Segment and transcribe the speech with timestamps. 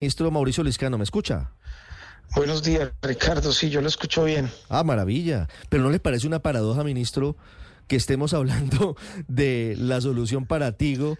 [0.00, 1.50] Ministro Mauricio Liscano, ¿me escucha?
[2.36, 3.50] Buenos días, Ricardo.
[3.50, 4.48] Sí, yo lo escucho bien.
[4.68, 5.48] Ah, maravilla.
[5.70, 7.36] Pero ¿no le parece una paradoja, ministro,
[7.88, 11.18] que estemos hablando de la solución para Tigo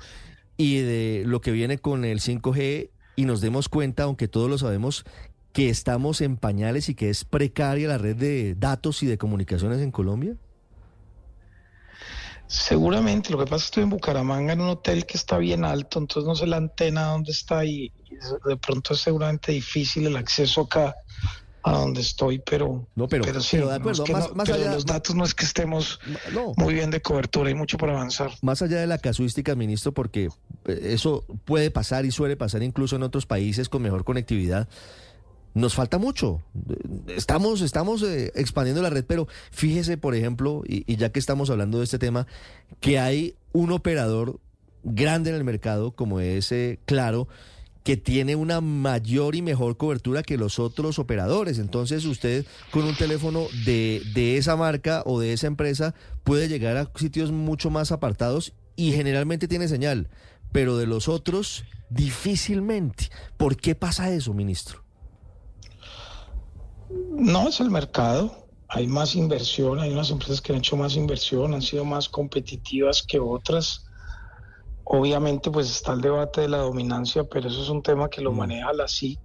[0.57, 4.59] y de lo que viene con el 5G y nos demos cuenta, aunque todos lo
[4.59, 5.05] sabemos,
[5.53, 9.81] que estamos en pañales y que es precaria la red de datos y de comunicaciones
[9.81, 10.37] en Colombia?
[12.49, 15.67] Seguramente, lo que pasa es que estoy en Bucaramanga en un hotel que está bien
[15.67, 17.93] alto, entonces no sé la antena dónde está y,
[18.47, 20.97] de pronto es seguramente difícil el acceso acá
[21.63, 23.59] a donde estoy, pero, no, pero, sí,
[24.35, 26.01] más, allá, los datos no es que estemos
[26.57, 28.31] muy bien de cobertura, hay mucho por avanzar.
[28.41, 30.31] Más allá de la casuística, ministro, porque
[30.65, 34.69] eh, eso puede pasar y suele pasar incluso en otros países con mejor conectividad
[35.59, 36.43] nos falta mucho.
[37.09, 41.79] Estamos, estamos eh, expandiendo la red, pero fíjese, por ejemplo, y, ya que estamos hablando
[41.79, 42.27] de este tema,
[42.81, 44.41] que hay un operador
[44.85, 47.29] grande en el mercado, como ese Claro,
[47.83, 51.59] que tiene una mayor y mejor cobertura que los otros operadores.
[51.59, 56.77] Entonces usted con un teléfono de, de esa marca o de esa empresa puede llegar
[56.77, 60.09] a sitios mucho más apartados y generalmente tiene señal,
[60.53, 63.09] pero de los otros difícilmente.
[63.37, 64.88] ¿Por qué pasa eso, ministro?
[66.91, 68.49] No, es el mercado.
[68.69, 73.03] Hay más inversión, hay unas empresas que han hecho más inversión, han sido más competitivas
[73.03, 73.87] que otras.
[74.85, 78.33] Obviamente, pues está el debate de la dominancia, pero eso es un tema que lo
[78.33, 78.37] mm.
[78.37, 79.21] maneja la SIC.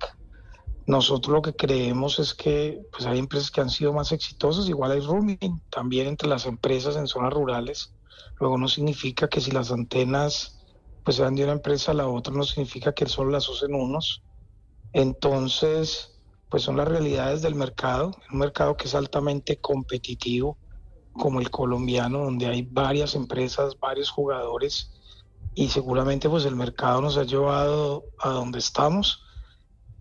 [0.86, 4.92] Nosotros lo que creemos es que pues hay empresas que han sido más exitosas, igual
[4.92, 7.94] hay roaming también entre las empresas en zonas rurales.
[8.40, 10.60] Luego no significa que si las antenas
[11.04, 13.76] pues se van de una empresa a la otra, no significa que solo las usen
[13.76, 14.24] unos.
[14.94, 16.13] Entonces,
[16.54, 20.56] pues son las realidades del mercado, un mercado que es altamente competitivo
[21.12, 24.92] como el colombiano, donde hay varias empresas, varios jugadores
[25.56, 29.24] y seguramente pues el mercado nos ha llevado a donde estamos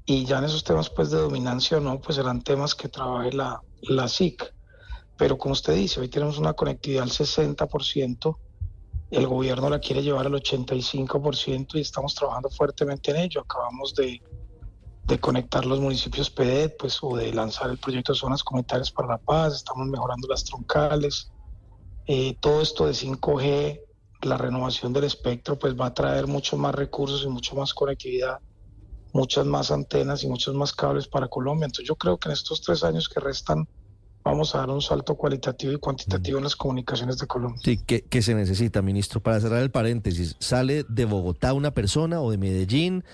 [0.04, 3.32] y ya en esos temas pues de dominancia o no, pues serán temas que trabaje
[3.32, 4.54] la, la SIC.
[5.16, 8.36] Pero como usted dice, hoy tenemos una conectividad al 60%,
[9.10, 13.40] el gobierno la quiere llevar al 85% y estamos trabajando fuertemente en ello.
[13.40, 14.20] Acabamos de
[15.06, 19.08] de conectar los municipios PEDET, pues, o de lanzar el proyecto de zonas comunitarias para
[19.08, 21.30] la paz, estamos mejorando las troncales.
[22.06, 23.80] Eh, todo esto de 5G,
[24.22, 28.38] la renovación del espectro, pues va a traer muchos más recursos y mucho más conectividad,
[29.12, 31.66] muchas más antenas y muchos más cables para Colombia.
[31.66, 33.68] Entonces yo creo que en estos tres años que restan
[34.24, 37.60] vamos a dar un salto cualitativo y cuantitativo en las comunicaciones de Colombia.
[37.64, 39.20] Sí, ¿qué, ¿qué, se necesita, ministro?
[39.20, 43.04] Para cerrar el paréntesis, ¿sale de Bogotá una persona o de Medellín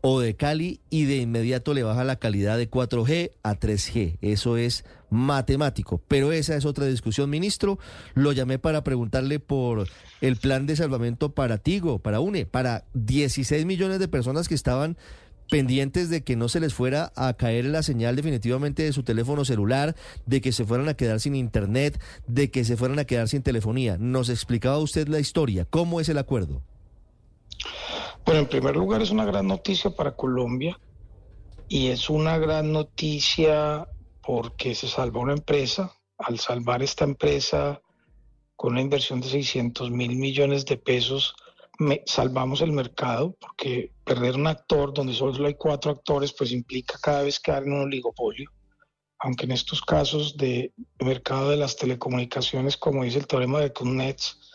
[0.00, 4.18] o de Cali y de inmediato le baja la calidad de 4G a 3G.
[4.20, 6.00] Eso es matemático.
[6.08, 7.78] Pero esa es otra discusión, ministro.
[8.14, 9.88] Lo llamé para preguntarle por
[10.20, 14.96] el plan de salvamento para Tigo, para UNE, para 16 millones de personas que estaban
[15.50, 19.44] pendientes de que no se les fuera a caer la señal definitivamente de su teléfono
[19.44, 23.28] celular, de que se fueran a quedar sin internet, de que se fueran a quedar
[23.28, 23.96] sin telefonía.
[23.98, 25.64] Nos explicaba usted la historia.
[25.64, 26.62] ¿Cómo es el acuerdo?
[28.28, 30.78] Bueno, en primer lugar es una gran noticia para Colombia
[31.66, 33.88] y es una gran noticia
[34.20, 35.94] porque se salvó una empresa.
[36.18, 37.80] Al salvar esta empresa
[38.54, 41.36] con una inversión de 600 mil millones de pesos,
[42.04, 47.22] salvamos el mercado porque perder un actor donde solo hay cuatro actores pues implica cada
[47.22, 48.50] vez quedar en un oligopolio.
[49.20, 54.47] Aunque en estos casos de mercado de las telecomunicaciones, como dice el teorema de Kuznets,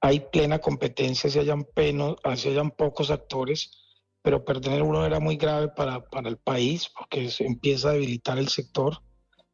[0.00, 1.30] hay plena competencia,
[1.74, 3.70] peno, si hayan pocos actores,
[4.22, 8.38] pero perder uno era muy grave para, para el país porque se empieza a debilitar
[8.38, 9.02] el sector.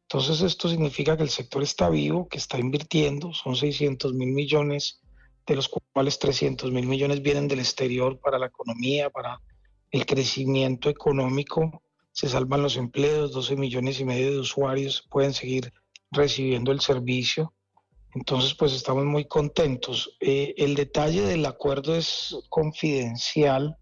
[0.03, 5.01] Entonces esto significa que el sector está vivo, que está invirtiendo, son 600 mil millones,
[5.47, 9.41] de los cuales 300 mil millones vienen del exterior para la economía, para
[9.91, 15.73] el crecimiento económico, se salvan los empleos, 12 millones y medio de usuarios pueden seguir
[16.11, 17.54] recibiendo el servicio
[18.15, 20.15] entonces, pues estamos muy contentos.
[20.21, 23.75] Eh, el detalle del acuerdo es confidencial,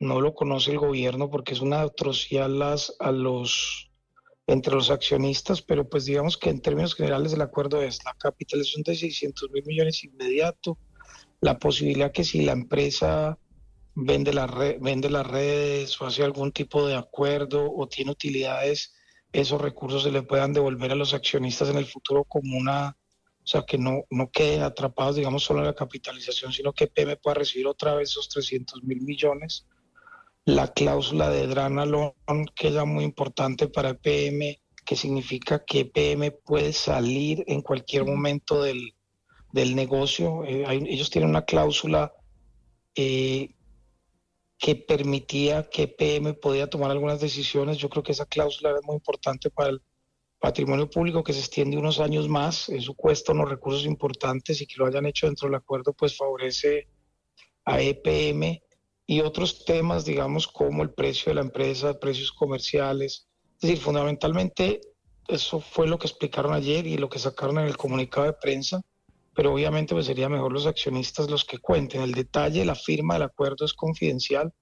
[0.00, 2.50] no lo conoce el gobierno porque es una atrocidad
[2.98, 3.92] a los,
[4.48, 8.82] entre los accionistas, pero pues digamos que en términos generales el acuerdo es la capitalización
[8.82, 10.76] de 600 mil millones inmediato,
[11.40, 13.38] la posibilidad que si la empresa
[13.94, 14.48] vende, la
[14.80, 18.92] vende las redes o hace algún tipo de acuerdo o tiene utilidades,
[19.32, 22.96] esos recursos se le puedan devolver a los accionistas en el futuro como una
[23.48, 27.16] o sea, que no, no queden atrapados, digamos, solo en la capitalización, sino que PM
[27.16, 29.66] pueda recibir otra vez esos 300 mil millones.
[30.44, 32.12] La cláusula de Dranalón,
[32.54, 38.62] que es muy importante para PM, que significa que PM puede salir en cualquier momento
[38.62, 38.92] del,
[39.54, 40.44] negocio.
[40.44, 42.12] Eh, ellos tienen una cláusula
[42.94, 43.54] eh,
[44.58, 47.78] que permitía que PM podía tomar algunas decisiones.
[47.78, 49.80] Yo creo que esa cláusula es muy importante para el
[50.38, 52.68] patrimonio público que se extiende unos años más.
[52.68, 56.88] Eso cuesta unos recursos importantes y que lo hayan hecho dentro del acuerdo pues favorece
[57.64, 58.62] a EPM
[59.06, 63.28] y otros temas, digamos, como el precio de la empresa, precios comerciales.
[63.54, 64.80] Es decir, fundamentalmente
[65.26, 68.80] eso fue lo que explicaron ayer y lo que sacaron en el comunicado de prensa
[69.38, 72.00] pero obviamente pues sería mejor los accionistas los que cuenten.
[72.00, 74.52] El detalle, la firma del acuerdo es confidencial,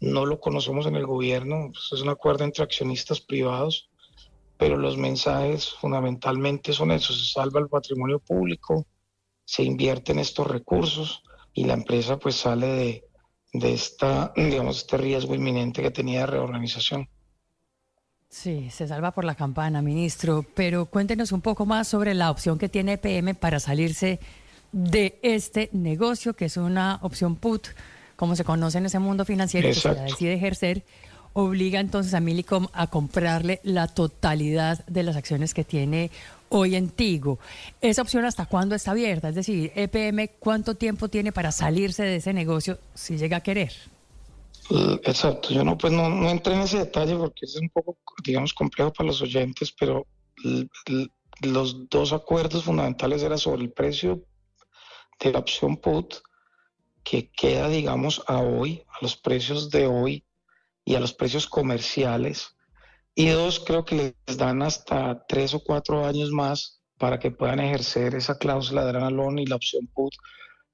[0.00, 3.90] no lo conocemos en el gobierno, pues, es un acuerdo entre accionistas privados,
[4.56, 8.86] pero los mensajes fundamentalmente son esos, se salva el patrimonio público,
[9.44, 11.22] se invierten estos recursos
[11.52, 13.04] y la empresa pues sale de,
[13.52, 17.08] de esta, digamos, este riesgo inminente que tenía de reorganización.
[18.28, 22.58] Sí, se salva por la campana, ministro, pero cuéntenos un poco más sobre la opción
[22.58, 24.18] que tiene PM para salirse
[24.72, 27.68] de este negocio, que es una opción put,
[28.16, 30.84] como se conoce en ese mundo financiero, que se decide ejercer,
[31.34, 36.10] obliga entonces a Milicom a comprarle la totalidad de las acciones que tiene
[36.48, 37.38] hoy en Tigo.
[37.80, 39.28] ¿Esa opción hasta cuándo está abierta?
[39.28, 43.72] Es decir, EPM, ¿cuánto tiempo tiene para salirse de ese negocio si llega a querer?
[44.70, 47.98] Eh, exacto, yo no, pues no, no entré en ese detalle porque es un poco,
[48.22, 50.06] digamos, complejo para los oyentes, pero
[51.40, 54.24] los dos acuerdos fundamentales eran sobre el precio
[55.20, 56.14] de la opción put,
[57.02, 60.24] que queda, digamos, a hoy, a los precios de hoy
[60.84, 62.54] y a los precios comerciales.
[63.14, 67.60] Y dos, creo que les dan hasta tres o cuatro años más para que puedan
[67.60, 70.12] ejercer esa cláusula de Loan y la opción put,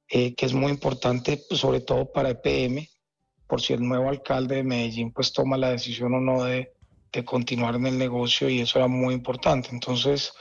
[0.09, 2.89] eh, que es muy importante, sobre todo para EPM,
[3.47, 6.73] por si el nuevo alcalde de Medellín pues toma la decisión o no de,
[7.25, 9.71] continuar en el negocio y eso era muy importante.
[9.73, 10.33] Entonces,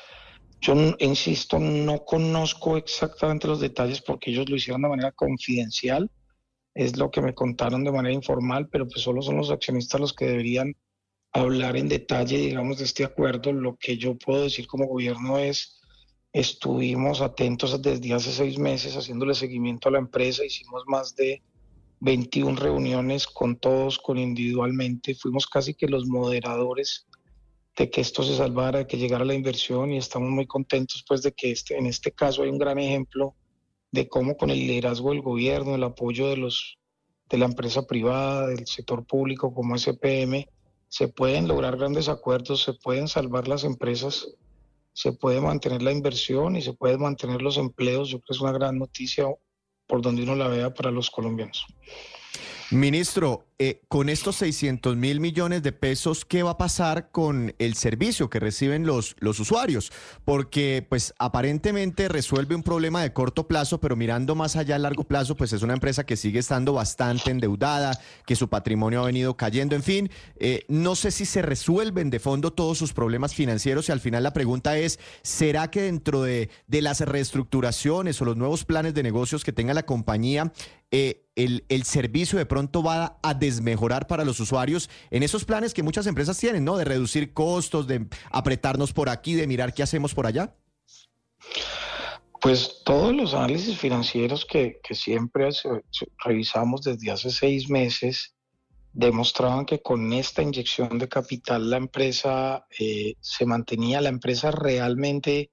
[0.61, 6.11] yo insisto, no conozco exactamente los detalles porque ellos lo hicieron de manera confidencial,
[6.79, 10.13] es lo que me contaron de manera informal, pero pues solo son los accionistas los
[10.13, 10.77] que deberían
[11.33, 13.51] hablar en detalle, digamos, de este acuerdo.
[13.51, 15.81] Lo que yo puedo decir como gobierno es,
[16.31, 21.41] estuvimos atentos desde hace seis meses haciéndole seguimiento a la empresa, hicimos más de
[21.99, 25.15] 21 reuniones con todos, con individualmente.
[25.15, 27.07] Fuimos casi que los moderadores
[27.75, 31.23] de que esto se salvara, de que llegara la inversión y estamos muy contentos pues
[31.23, 33.35] de que este, en este caso hay un gran ejemplo
[33.91, 36.77] de cómo con el liderazgo del gobierno, el apoyo de los
[37.29, 40.47] de la empresa privada, del sector público como SPM,
[40.87, 44.27] se pueden lograr grandes acuerdos, se pueden salvar las empresas,
[44.93, 48.09] se puede mantener la inversión y se pueden mantener los empleos.
[48.09, 49.27] Yo creo que es una gran noticia
[49.85, 51.65] por donde uno la vea para los colombianos.
[52.71, 57.73] Ministro, eh, con estos 600 mil millones de pesos, ¿qué va a pasar con el
[57.73, 59.91] servicio que reciben los, los usuarios?
[60.23, 65.03] Porque, pues, aparentemente resuelve un problema de corto plazo, pero mirando más allá a largo
[65.03, 69.35] plazo, pues es una empresa que sigue estando bastante endeudada, que su patrimonio ha venido
[69.35, 69.75] cayendo.
[69.75, 73.91] En fin, eh, no sé si se resuelven de fondo todos sus problemas financieros y
[73.91, 78.63] al final la pregunta es, ¿será que dentro de, de las reestructuraciones o los nuevos
[78.63, 80.53] planes de negocios que tenga la compañía,
[80.91, 85.73] eh, el, el, servicio de pronto va a desmejorar para los usuarios en esos planes
[85.73, 86.77] que muchas empresas tienen, ¿no?
[86.77, 90.55] De reducir costos, de apretarnos por aquí, de mirar qué hacemos por allá.
[92.41, 95.49] Pues todos los análisis financieros que, que siempre
[96.23, 98.33] revisamos desde hace seis meses
[98.93, 105.51] demostraban que con esta inyección de capital la empresa eh, se mantenía, la empresa realmente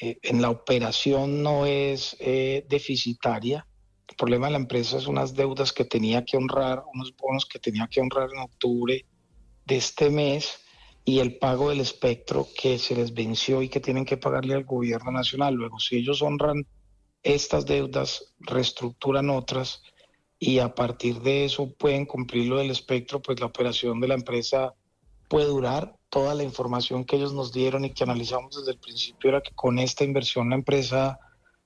[0.00, 3.66] eh, en la operación no es deficitaria
[4.08, 7.58] el problema de la empresa es unas deudas que tenía que honrar, unos bonos que
[7.58, 9.04] tenía que honrar en octubre
[9.64, 10.60] de este mes
[11.04, 14.64] y el pago del espectro que se les venció y que tienen que pagarle al
[14.64, 15.54] gobierno nacional.
[15.54, 16.66] Luego, si ellos honran
[17.22, 19.82] estas deudas, reestructuran otras
[20.38, 24.14] y a partir de eso pueden cumplir lo del espectro, pues la operación de la
[24.14, 24.74] empresa
[25.28, 25.96] puede durar.
[26.10, 29.52] Toda la información que ellos nos dieron y que analizamos desde el principio era que
[29.54, 31.18] con esta inversión la empresa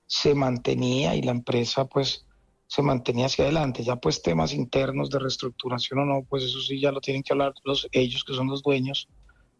[0.07, 2.25] se mantenía y la empresa pues
[2.69, 3.83] se mantenía hacia adelante.
[3.83, 7.33] Ya pues temas internos de reestructuración o no, pues eso sí ya lo tienen que
[7.33, 9.09] hablar los, ellos que son los dueños.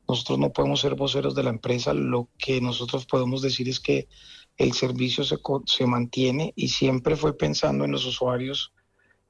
[0.08, 1.92] Nosotros no podemos ser voceros de la empresa.
[1.96, 4.08] Lo que nosotros podemos decir es que
[4.58, 8.74] el servicio se, se mantiene y siempre fue pensando en los usuarios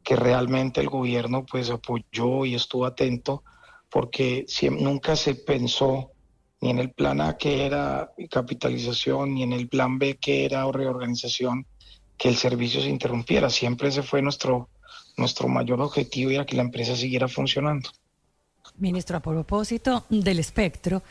[0.04, 3.44] que realmente el gobierno pues apoyó y estuvo atento
[3.90, 6.12] porque nunca se pensó
[6.60, 10.70] ni en el plan A que era capitalización, ni en el plan B que era
[10.70, 11.66] reorganización,
[12.20, 13.50] que el servicio se interrumpiera.
[13.50, 14.70] Siempre ese fue nuestro,
[15.18, 17.90] nuestro mayor objetivo, era que la empresa siguiera funcionando.
[18.78, 21.02] Ministro, a propósito del espectro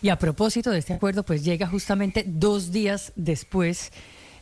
[0.00, 3.92] y a propósito de este acuerdo, pues llega justamente dos días después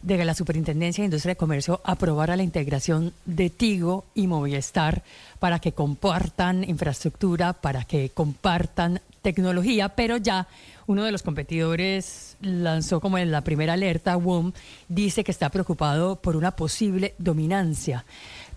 [0.02, 5.02] de que la Superintendencia de Industria y Comercio aprobara la integración de Tigo y Movistar
[5.38, 10.48] para que compartan infraestructura, para que compartan tecnología, pero ya
[10.86, 14.52] uno de los competidores lanzó como en la primera alerta, WOM,
[14.88, 18.04] dice que está preocupado por una posible dominancia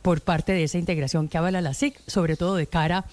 [0.02, 3.06] por parte de esa integración que avala la SIC, sobre todo de cara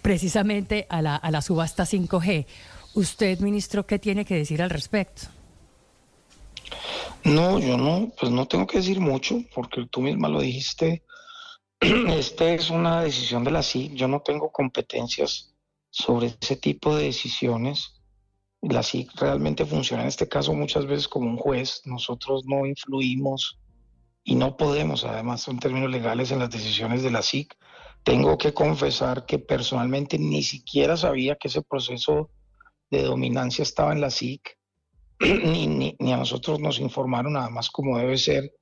[0.00, 2.46] precisamente a la, a la subasta 5G.
[2.94, 5.28] Usted, ministro, ¿qué tiene que decir al respecto?
[7.24, 11.02] No, yo no, pues no tengo que decir mucho, porque tú misma lo dijiste.
[11.80, 13.92] Esta es una decisión de la SIC.
[13.94, 15.52] Yo no tengo competencias
[15.90, 18.02] sobre ese tipo de decisiones.
[18.60, 21.82] La SIC realmente funciona en este caso muchas veces como un juez.
[21.84, 23.58] Nosotros no influimos
[24.24, 27.54] y no podemos, además, en términos legales, en las decisiones de la SIC.
[28.02, 32.30] Tengo que confesar que personalmente ni siquiera sabía que ese proceso
[32.90, 34.58] de dominancia estaba en la SIC,
[35.20, 35.66] ni,
[35.98, 38.52] ni, a nosotros nos informaron nada más como debe ser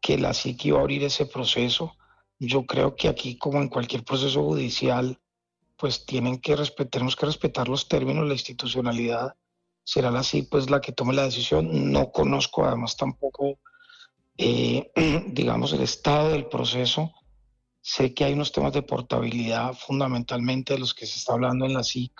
[0.00, 1.96] que la SIC iba a abrir ese proceso.
[2.38, 5.18] Yo creo que aquí, como en cualquier proceso judicial,
[5.76, 9.34] pues tienen que respetar, tenemos que respetar los términos, la institucionalidad.
[9.84, 11.92] Será la SIC pues la que tome la decisión.
[11.92, 13.58] No conozco además tampoco,
[14.38, 14.90] eh,
[15.28, 17.12] digamos, el estado del proceso.
[17.80, 21.74] Sé que hay unos temas de portabilidad fundamentalmente de los que se está hablando en
[21.74, 22.12] la SIC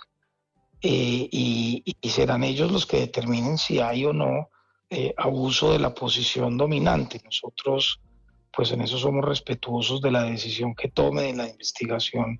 [0.81, 4.49] eh, y, serán ellos los que determinen si hay o no
[4.89, 7.19] eh, abuso de la posición dominante.
[7.25, 7.99] Nosotros,
[8.55, 12.39] pues en eso somos respetuosos de la decisión que tome en la investigación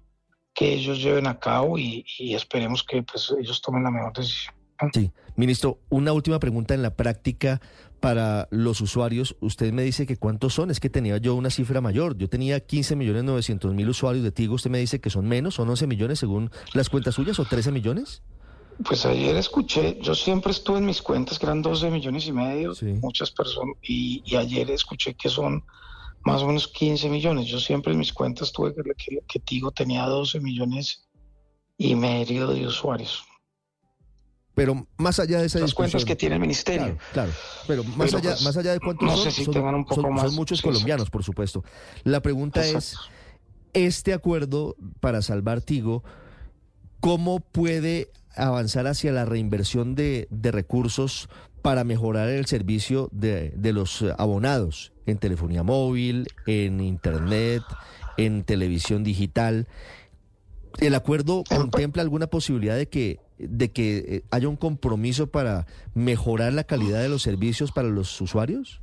[0.58, 4.56] que ellos lleven a cabo y, esperemos que pues, ellos tomen la mejor decisión.
[4.92, 7.62] Sí, ministro, una última pregunta en la práctica
[8.00, 9.36] para los usuarios.
[9.40, 12.18] Usted me dice que cuántos son, es que tenía yo una cifra mayor.
[12.18, 15.54] Yo tenía 15 millones 900 mil usuarios de Tigo, usted me dice que son menos,
[15.54, 18.24] son 11 millones según las cuentas suyas o 13 millones.
[18.84, 22.74] Pues ayer escuché, yo siempre estuve en mis cuentas que eran 12 millones y medio,
[23.00, 25.64] muchas personas, y, ayer escuché que son
[26.28, 27.48] más o menos 15 millones.
[27.48, 31.08] Yo siempre en mis cuentas tuve que, que, Tigo tenía 12 millones
[31.78, 33.24] y medio de usuarios.
[34.54, 36.98] Pero más allá de esas Las cuentas que tiene el ministerio.
[37.14, 37.32] Claro,
[37.68, 41.64] pero más, allá, pues, más allá de cuántos son, son, muchos colombianos, por supuesto.
[42.04, 42.98] La pregunta es,
[43.74, 46.04] este acuerdo para salvar Tigo,
[47.00, 51.30] ¿cómo puede avanzar hacia la reinversión de, recursos
[51.62, 57.64] para mejorar el servicio de, los abonados en telefonía móvil, en internet,
[58.18, 59.68] en televisión digital.
[60.80, 66.54] ¿El acuerdo contempla alguna posibilidad de que, de que eh, haya un compromiso para mejorar
[66.54, 68.82] la calidad de los servicios para los usuarios?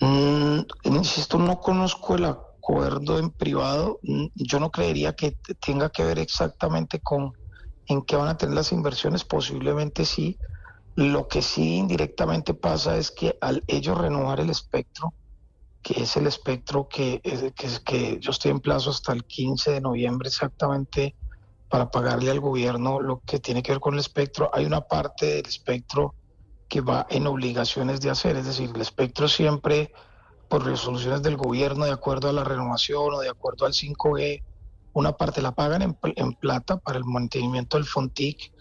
[0.00, 4.00] Mm, insisto, no conozco el acuerdo en privado.
[4.02, 7.32] Mm, yo no creería que tenga que ver exactamente con
[7.86, 10.38] en qué van a tener las inversiones, posiblemente sí.
[10.96, 15.12] Lo que sí indirectamente pasa es que al ellos renovar el espectro,
[15.82, 17.20] que es el espectro que,
[17.54, 21.14] que, que yo estoy en plazo hasta el 15 de noviembre exactamente
[21.68, 25.26] para pagarle al gobierno lo que tiene que ver con el espectro, hay una parte
[25.26, 26.14] del espectro
[26.68, 29.92] que va en obligaciones de hacer, es decir, el espectro siempre
[30.48, 34.42] por resoluciones del gobierno de acuerdo a la renovación o de acuerdo al 5G
[34.94, 38.52] una parte la pagan en, plata para el mantenimiento del FONTIC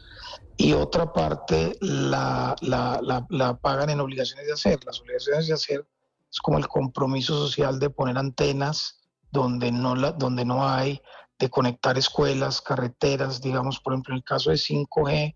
[0.58, 4.80] y otra parte la, la, pagan en obligaciones de hacer.
[4.86, 5.88] Las obligaciones de hacer
[6.32, 9.00] es como el compromiso social de poner antenas
[9.32, 11.02] donde no, la, donde no hay,
[11.40, 15.36] de conectar escuelas, carreteras, digamos, por ejemplo, en el caso de 5G,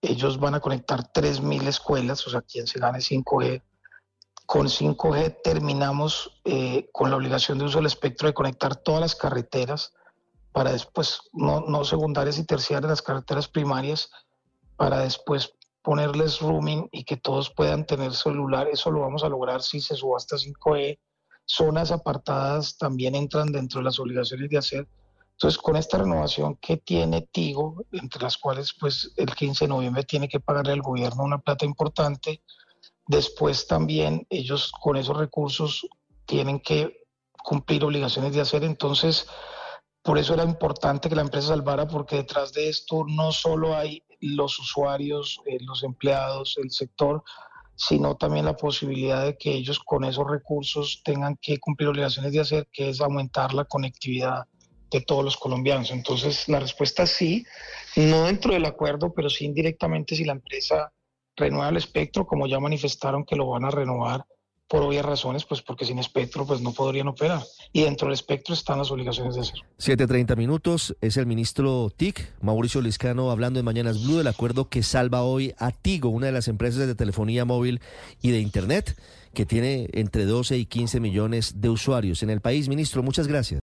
[0.00, 3.62] ellos van a conectar 3.000 escuelas, o sea, quien se gane 5G.
[4.46, 9.14] Con 5G terminamos eh, con la obligación de uso del espectro de conectar todas las
[9.14, 9.92] carreteras
[10.52, 14.10] para después, no, no secundarias y terciarias, las carreteras primarias,
[14.76, 18.68] para después ponerles rooming y que todos puedan tener celular.
[18.68, 20.98] Eso lo vamos a lograr si se subasta 5E.
[21.44, 24.88] Zonas apartadas también entran dentro de las obligaciones de hacer.
[25.32, 30.02] Entonces, con esta renovación que tiene Tigo, entre las cuales pues el 15 de noviembre
[30.02, 32.42] tiene que pagarle al gobierno una plata importante,
[33.06, 35.86] después también ellos con esos recursos
[36.26, 37.06] tienen que
[37.44, 38.64] cumplir obligaciones de hacer.
[38.64, 39.28] Entonces,
[40.02, 44.02] por eso era importante que la empresa salvara, porque detrás de esto no solo hay
[44.20, 47.22] los usuarios, eh, los empleados, el sector,
[47.76, 52.40] sino también la posibilidad de que ellos con esos recursos tengan que cumplir obligaciones de
[52.40, 54.46] hacer, que es aumentar la conectividad
[54.90, 55.90] de todos los colombianos.
[55.90, 57.46] Entonces, la respuesta es sí,
[57.94, 60.92] no dentro del acuerdo, pero sí indirectamente si la empresa
[61.36, 64.24] renueva el espectro, como ya manifestaron que lo van a renovar,
[64.68, 67.42] por obvias razones, pues porque sin espectro pues no podrían operar.
[67.72, 69.64] Y dentro del espectro están las obligaciones de hacerlo.
[69.78, 74.82] 7.30 minutos, es el ministro TIC, Mauricio Liscano, hablando en Mañanas Blue del acuerdo que
[74.82, 77.80] salva hoy a Tigo, una de las empresas de telefonía móvil
[78.20, 78.96] y de Internet,
[79.32, 82.68] que tiene entre 12 y 15 millones de usuarios en el país.
[82.68, 83.56] Ministro, muchas gracias.